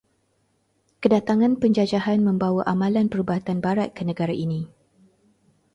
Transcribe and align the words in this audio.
Kedatangan 1.03 1.53
penjajahan 1.61 2.19
membawa 2.27 2.61
amalan 2.73 3.05
perubatan 3.11 3.57
barat 3.65 3.89
ke 3.97 4.01
negara 4.09 4.33
ini. 4.45 4.61